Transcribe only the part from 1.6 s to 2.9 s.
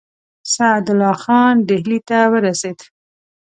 ډهلي ته ورسېد.